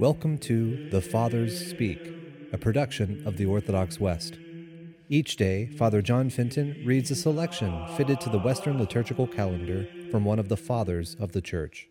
Welcome 0.00 0.38
to 0.38 0.88
The 0.88 1.02
Fathers 1.02 1.68
Speak, 1.68 2.00
a 2.54 2.56
production 2.56 3.22
of 3.26 3.36
the 3.36 3.44
Orthodox 3.44 4.00
West. 4.00 4.38
Each 5.10 5.36
day, 5.36 5.66
Father 5.76 6.00
John 6.00 6.30
Fenton 6.30 6.82
reads 6.86 7.10
a 7.10 7.14
selection 7.14 7.86
fitted 7.98 8.18
to 8.22 8.30
the 8.30 8.38
Western 8.38 8.78
liturgical 8.78 9.26
calendar 9.26 9.86
from 10.10 10.24
one 10.24 10.38
of 10.38 10.48
the 10.48 10.56
Fathers 10.56 11.16
of 11.20 11.32
the 11.32 11.42
Church. 11.42 11.86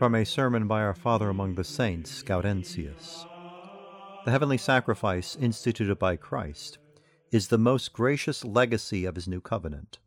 From 0.00 0.16
a 0.16 0.24
sermon 0.24 0.66
by 0.66 0.80
our 0.82 0.92
Father 0.92 1.28
among 1.28 1.54
the 1.54 1.62
Saints, 1.62 2.20
Gaudentius. 2.24 3.26
The 4.24 4.32
heavenly 4.32 4.58
sacrifice 4.58 5.36
instituted 5.36 6.00
by 6.00 6.16
Christ 6.16 6.78
is 7.30 7.46
the 7.46 7.58
most 7.58 7.92
gracious 7.92 8.44
legacy 8.44 9.04
of 9.04 9.14
his 9.14 9.28
new 9.28 9.40
covenant. 9.40 10.00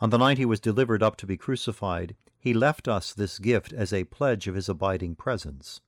On 0.00 0.10
the 0.10 0.18
night 0.18 0.38
he 0.38 0.44
was 0.44 0.60
delivered 0.60 1.02
up 1.02 1.16
to 1.16 1.26
be 1.26 1.36
crucified, 1.36 2.14
he 2.38 2.54
left 2.54 2.86
us 2.86 3.12
this 3.12 3.38
gift 3.38 3.72
as 3.72 3.92
a 3.92 4.04
pledge 4.04 4.46
of 4.46 4.54
his 4.54 4.68
abiding 4.68 5.16
presence. 5.16 5.80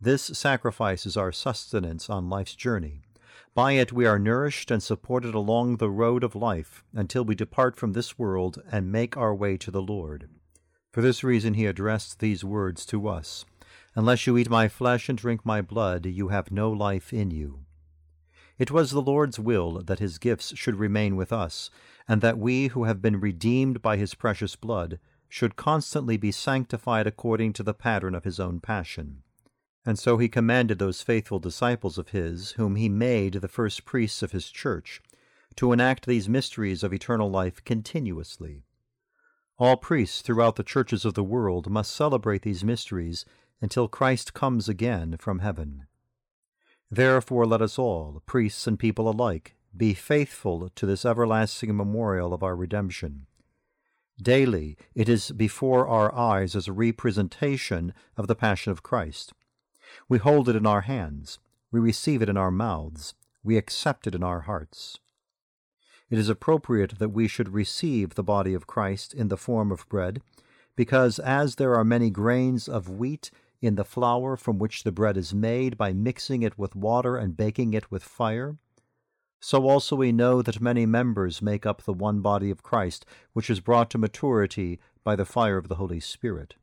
This 0.00 0.22
sacrifice 0.22 1.06
is 1.06 1.16
our 1.16 1.32
sustenance 1.32 2.10
on 2.10 2.28
life's 2.28 2.54
journey. 2.54 3.02
By 3.54 3.72
it 3.72 3.92
we 3.92 4.06
are 4.06 4.18
nourished 4.18 4.70
and 4.70 4.82
supported 4.82 5.34
along 5.34 5.76
the 5.76 5.90
road 5.90 6.24
of 6.24 6.34
life 6.34 6.84
until 6.92 7.24
we 7.24 7.34
depart 7.34 7.76
from 7.76 7.92
this 7.92 8.18
world 8.18 8.60
and 8.70 8.90
make 8.90 9.16
our 9.16 9.34
way 9.34 9.56
to 9.58 9.70
the 9.70 9.80
Lord. 9.80 10.28
For 10.92 11.00
this 11.00 11.22
reason 11.22 11.54
he 11.54 11.66
addressed 11.66 12.18
these 12.18 12.44
words 12.44 12.84
to 12.86 13.08
us 13.08 13.44
Unless 13.94 14.26
you 14.26 14.36
eat 14.36 14.50
my 14.50 14.68
flesh 14.68 15.08
and 15.08 15.16
drink 15.16 15.46
my 15.46 15.62
blood, 15.62 16.06
you 16.06 16.28
have 16.28 16.50
no 16.50 16.70
life 16.70 17.12
in 17.12 17.30
you. 17.30 17.65
It 18.58 18.70
was 18.70 18.90
the 18.90 19.02
Lord's 19.02 19.38
will 19.38 19.82
that 19.82 19.98
his 19.98 20.18
gifts 20.18 20.56
should 20.56 20.76
remain 20.76 21.16
with 21.16 21.32
us, 21.32 21.70
and 22.08 22.22
that 22.22 22.38
we 22.38 22.68
who 22.68 22.84
have 22.84 23.02
been 23.02 23.20
redeemed 23.20 23.82
by 23.82 23.96
his 23.96 24.14
precious 24.14 24.56
blood 24.56 24.98
should 25.28 25.56
constantly 25.56 26.16
be 26.16 26.32
sanctified 26.32 27.06
according 27.06 27.52
to 27.54 27.62
the 27.62 27.74
pattern 27.74 28.14
of 28.14 28.24
his 28.24 28.40
own 28.40 28.60
passion. 28.60 29.22
And 29.84 29.98
so 29.98 30.18
he 30.18 30.28
commanded 30.28 30.78
those 30.78 31.02
faithful 31.02 31.38
disciples 31.38 31.98
of 31.98 32.08
his, 32.08 32.52
whom 32.52 32.76
he 32.76 32.88
made 32.88 33.34
the 33.34 33.48
first 33.48 33.84
priests 33.84 34.22
of 34.22 34.32
his 34.32 34.50
church, 34.50 35.02
to 35.56 35.72
enact 35.72 36.06
these 36.06 36.28
mysteries 36.28 36.82
of 36.82 36.92
eternal 36.92 37.30
life 37.30 37.62
continuously. 37.64 38.62
All 39.58 39.76
priests 39.76 40.22
throughout 40.22 40.56
the 40.56 40.62
churches 40.62 41.04
of 41.04 41.14
the 41.14 41.24
world 41.24 41.70
must 41.70 41.94
celebrate 41.94 42.42
these 42.42 42.64
mysteries 42.64 43.24
until 43.60 43.88
Christ 43.88 44.34
comes 44.34 44.68
again 44.68 45.16
from 45.18 45.38
heaven. 45.38 45.86
Therefore 46.90 47.46
let 47.46 47.62
us 47.62 47.78
all, 47.78 48.22
priests 48.26 48.66
and 48.66 48.78
people 48.78 49.08
alike, 49.08 49.56
be 49.76 49.92
faithful 49.92 50.70
to 50.70 50.86
this 50.86 51.04
everlasting 51.04 51.76
memorial 51.76 52.32
of 52.32 52.42
our 52.42 52.56
redemption. 52.56 53.26
Daily 54.20 54.76
it 54.94 55.08
is 55.08 55.30
before 55.32 55.86
our 55.86 56.14
eyes 56.14 56.56
as 56.56 56.68
a 56.68 56.72
representation 56.72 57.92
of 58.16 58.28
the 58.28 58.34
Passion 58.34 58.72
of 58.72 58.82
Christ. 58.82 59.32
We 60.08 60.18
hold 60.18 60.48
it 60.48 60.56
in 60.56 60.66
our 60.66 60.82
hands, 60.82 61.38
we 61.70 61.80
receive 61.80 62.22
it 62.22 62.28
in 62.28 62.36
our 62.36 62.50
mouths, 62.50 63.14
we 63.42 63.56
accept 63.56 64.06
it 64.06 64.14
in 64.14 64.22
our 64.22 64.42
hearts. 64.42 64.98
It 66.08 66.18
is 66.18 66.28
appropriate 66.28 66.98
that 66.98 67.08
we 67.08 67.26
should 67.26 67.52
receive 67.52 68.14
the 68.14 68.22
body 68.22 68.54
of 68.54 68.66
Christ 68.66 69.12
in 69.12 69.28
the 69.28 69.36
form 69.36 69.72
of 69.72 69.88
bread, 69.88 70.22
because 70.76 71.18
as 71.18 71.56
there 71.56 71.74
are 71.74 71.84
many 71.84 72.10
grains 72.10 72.68
of 72.68 72.88
wheat 72.88 73.30
in 73.60 73.76
the 73.76 73.84
flour 73.84 74.36
from 74.36 74.58
which 74.58 74.84
the 74.84 74.92
bread 74.92 75.16
is 75.16 75.34
made 75.34 75.76
by 75.76 75.92
mixing 75.92 76.42
it 76.42 76.58
with 76.58 76.76
water 76.76 77.16
and 77.16 77.36
baking 77.36 77.74
it 77.74 77.90
with 77.90 78.02
fire, 78.02 78.56
so 79.40 79.68
also 79.68 79.94
we 79.94 80.12
know 80.12 80.42
that 80.42 80.60
many 80.60 80.86
members 80.86 81.42
make 81.42 81.66
up 81.66 81.82
the 81.82 81.92
one 81.92 82.20
body 82.20 82.50
of 82.50 82.62
Christ, 82.62 83.06
which 83.32 83.50
is 83.50 83.60
brought 83.60 83.90
to 83.90 83.98
maturity 83.98 84.80
by 85.04 85.14
the 85.14 85.24
fire 85.24 85.56
of 85.56 85.68
the 85.68 85.76
Holy 85.76 86.00
Spirit. 86.00 86.56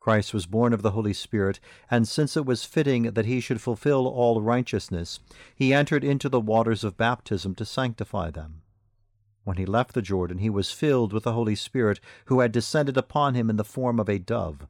Christ 0.00 0.32
was 0.32 0.46
born 0.46 0.72
of 0.72 0.82
the 0.82 0.92
Holy 0.92 1.12
Spirit, 1.12 1.60
and 1.90 2.06
since 2.06 2.36
it 2.36 2.46
was 2.46 2.64
fitting 2.64 3.04
that 3.12 3.26
he 3.26 3.40
should 3.40 3.60
fulfill 3.60 4.06
all 4.06 4.40
righteousness, 4.40 5.20
he 5.54 5.72
entered 5.72 6.04
into 6.04 6.28
the 6.28 6.40
waters 6.40 6.84
of 6.84 6.96
baptism 6.96 7.54
to 7.56 7.64
sanctify 7.64 8.30
them. 8.30 8.62
When 9.44 9.56
he 9.56 9.66
left 9.66 9.94
the 9.94 10.02
Jordan, 10.02 10.38
he 10.38 10.50
was 10.50 10.70
filled 10.70 11.12
with 11.12 11.24
the 11.24 11.32
Holy 11.32 11.54
Spirit, 11.54 12.00
who 12.26 12.40
had 12.40 12.52
descended 12.52 12.96
upon 12.96 13.34
him 13.34 13.48
in 13.48 13.56
the 13.56 13.64
form 13.64 13.98
of 13.98 14.08
a 14.08 14.18
dove. 14.18 14.66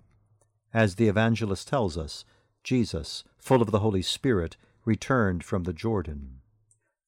As 0.74 0.96
the 0.96 1.08
evangelist 1.08 1.66
tells 1.68 1.96
us, 1.96 2.24
Jesus, 2.62 3.24
full 3.38 3.62
of 3.62 3.70
the 3.70 3.78
Holy 3.78 4.02
Spirit, 4.02 4.56
returned 4.84 5.42
from 5.42 5.62
the 5.64 5.72
Jordan. 5.72 6.40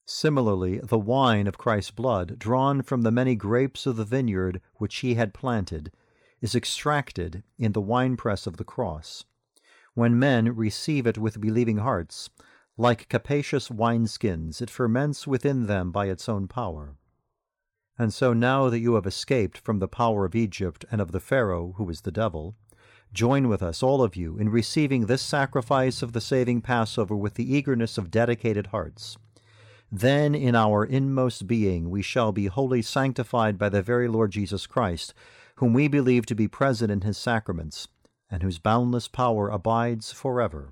Similarly, 0.05 0.79
the 0.79 0.97
wine 0.97 1.47
of 1.47 1.57
Christ's 1.57 1.91
blood, 1.91 2.39
drawn 2.39 2.81
from 2.81 3.03
the 3.03 3.11
many 3.11 3.35
grapes 3.35 3.85
of 3.85 3.95
the 3.95 4.03
vineyard 4.03 4.61
which 4.75 4.97
he 4.97 5.13
had 5.13 5.33
planted, 5.33 5.91
is 6.41 6.55
extracted 6.55 7.43
in 7.59 7.73
the 7.73 7.81
winepress 7.81 8.47
of 8.47 8.57
the 8.57 8.63
cross. 8.63 9.25
When 9.93 10.17
men 10.17 10.55
receive 10.55 11.05
it 11.05 11.17
with 11.17 11.39
believing 11.39 11.77
hearts, 11.77 12.29
like 12.77 13.09
capacious 13.09 13.69
wineskins, 13.69 14.61
it 14.61 14.69
ferments 14.69 15.27
within 15.27 15.67
them 15.67 15.91
by 15.91 16.07
its 16.07 16.27
own 16.27 16.47
power. 16.47 16.95
And 17.97 18.11
so 18.11 18.33
now 18.33 18.69
that 18.69 18.79
you 18.79 18.95
have 18.95 19.05
escaped 19.05 19.59
from 19.59 19.77
the 19.79 19.87
power 19.87 20.25
of 20.25 20.33
Egypt 20.33 20.83
and 20.91 20.99
of 20.99 21.11
the 21.11 21.19
Pharaoh, 21.19 21.73
who 21.77 21.87
is 21.89 22.01
the 22.01 22.11
devil, 22.11 22.55
join 23.13 23.47
with 23.47 23.61
us, 23.61 23.83
all 23.83 24.01
of 24.01 24.15
you, 24.15 24.37
in 24.37 24.49
receiving 24.49 25.05
this 25.05 25.21
sacrifice 25.21 26.01
of 26.01 26.13
the 26.13 26.21
saving 26.21 26.61
Passover 26.61 27.15
with 27.15 27.35
the 27.35 27.55
eagerness 27.55 27.97
of 27.97 28.11
dedicated 28.11 28.67
hearts. 28.67 29.17
Then 29.91 30.33
in 30.33 30.55
our 30.55 30.85
inmost 30.85 31.47
being 31.47 31.89
we 31.89 32.01
shall 32.01 32.31
be 32.31 32.45
wholly 32.45 32.81
sanctified 32.81 33.57
by 33.57 33.69
the 33.69 33.81
very 33.81 34.07
Lord 34.07 34.31
Jesus 34.31 34.65
Christ, 34.65 35.13
whom 35.55 35.73
we 35.73 35.87
believe 35.87 36.25
to 36.27 36.35
be 36.35 36.47
present 36.47 36.91
in 36.91 37.01
his 37.01 37.17
sacraments, 37.17 37.89
and 38.29 38.41
whose 38.41 38.59
boundless 38.59 39.09
power 39.09 39.49
abides 39.49 40.13
forever. 40.13 40.69